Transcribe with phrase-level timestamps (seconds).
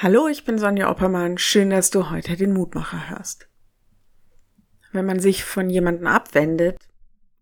[0.00, 1.38] Hallo, ich bin Sonja Oppermann.
[1.38, 3.48] Schön, dass du heute den Mutmacher hörst.
[4.92, 6.78] Wenn man sich von jemandem abwendet,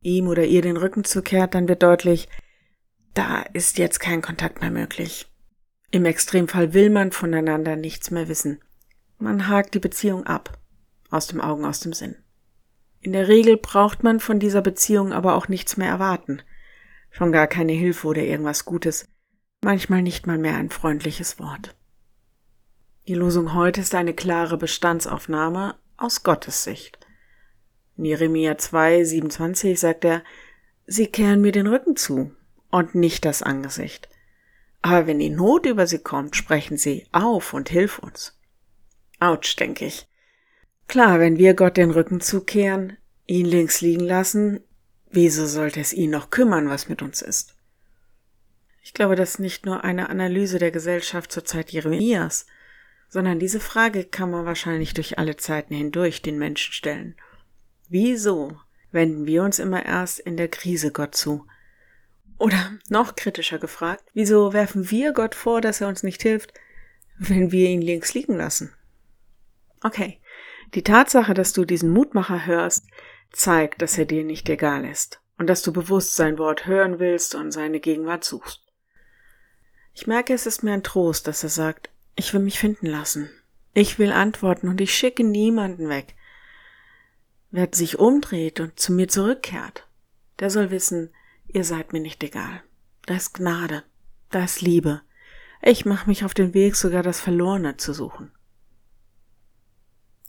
[0.00, 2.30] ihm oder ihr den Rücken zukehrt, dann wird deutlich,
[3.12, 5.30] da ist jetzt kein Kontakt mehr möglich.
[5.90, 8.62] Im Extremfall will man voneinander nichts mehr wissen.
[9.18, 10.58] Man hakt die Beziehung ab.
[11.10, 12.16] Aus dem Augen, aus dem Sinn.
[13.02, 16.40] In der Regel braucht man von dieser Beziehung aber auch nichts mehr erwarten.
[17.10, 19.06] Schon gar keine Hilfe oder irgendwas Gutes.
[19.62, 21.76] Manchmal nicht mal mehr ein freundliches Wort.
[23.08, 26.98] Die Losung heute ist eine klare Bestandsaufnahme aus Gottes Sicht.
[27.96, 30.24] In Jeremia 2, 27 sagt er,
[30.88, 32.32] Sie kehren mir den Rücken zu
[32.72, 34.08] und nicht das Angesicht.
[34.82, 38.36] Aber wenn die Not über sie kommt, sprechen sie auf und hilf uns.
[39.20, 40.08] Autsch, denke ich.
[40.88, 44.64] Klar, wenn wir Gott den Rücken zukehren, ihn links liegen lassen,
[45.10, 47.54] wieso sollte es ihn noch kümmern, was mit uns ist?
[48.82, 52.46] Ich glaube, das ist nicht nur eine Analyse der Gesellschaft zur Zeit Jeremias,
[53.08, 57.14] sondern diese Frage kann man wahrscheinlich durch alle Zeiten hindurch den Menschen stellen.
[57.88, 58.58] Wieso
[58.90, 61.46] wenden wir uns immer erst in der Krise Gott zu?
[62.38, 66.52] Oder noch kritischer gefragt, wieso werfen wir Gott vor, dass er uns nicht hilft,
[67.18, 68.74] wenn wir ihn links liegen lassen?
[69.82, 70.20] Okay,
[70.74, 72.86] die Tatsache, dass du diesen Mutmacher hörst,
[73.32, 77.34] zeigt, dass er dir nicht egal ist und dass du bewusst sein Wort hören willst
[77.34, 78.62] und seine Gegenwart suchst.
[79.94, 83.30] Ich merke, es ist mir ein Trost, dass er sagt, ich will mich finden lassen.
[83.74, 86.16] Ich will antworten und ich schicke niemanden weg.
[87.50, 89.86] Wer sich umdreht und zu mir zurückkehrt,
[90.40, 91.10] der soll wissen,
[91.46, 92.62] ihr seid mir nicht egal.
[93.04, 93.84] Da ist Gnade,
[94.30, 95.02] da ist Liebe.
[95.62, 98.32] Ich mache mich auf den Weg, sogar das Verlorene zu suchen.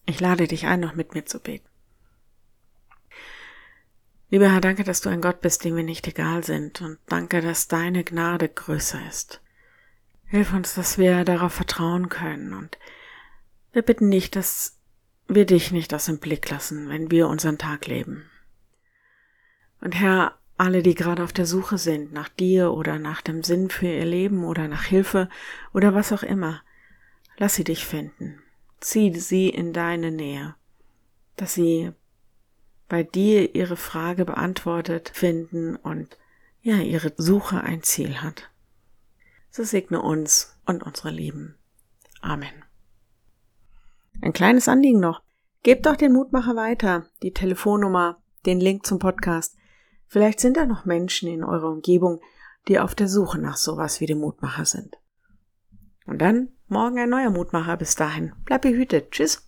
[0.05, 1.67] Ich lade dich ein, noch mit mir zu beten.
[4.29, 7.41] Lieber Herr, danke, dass du ein Gott bist, dem wir nicht egal sind, und danke,
[7.41, 9.41] dass deine Gnade größer ist.
[10.29, 12.77] Hilf uns, dass wir darauf vertrauen können und
[13.71, 14.77] wir bitten dich, dass
[15.27, 18.29] wir dich nicht aus dem Blick lassen, wenn wir unseren Tag leben.
[19.79, 23.69] Und Herr, alle, die gerade auf der Suche sind nach dir oder nach dem Sinn
[23.69, 25.29] für ihr Leben oder nach Hilfe
[25.73, 26.61] oder was auch immer,
[27.37, 28.41] lass sie dich finden.
[28.81, 30.55] Zieh sie in deine Nähe,
[31.37, 31.91] dass sie
[32.89, 36.17] bei dir ihre Frage beantwortet finden und
[36.61, 38.49] ja, ihre Suche ein Ziel hat
[39.49, 41.55] so segne uns und unsere Lieben.
[42.21, 42.63] Amen.
[44.21, 45.21] Ein kleines Anliegen noch.
[45.63, 49.55] Gebt doch den Mutmacher weiter, die Telefonnummer, den Link zum Podcast.
[50.07, 52.21] Vielleicht sind da noch Menschen in eurer Umgebung,
[52.67, 54.97] die auf der Suche nach sowas wie dem Mutmacher sind.
[56.05, 57.77] Und dann morgen ein neuer Mutmacher.
[57.77, 58.33] Bis dahin.
[58.45, 59.11] Bleib behütet.
[59.11, 59.46] Tschüss.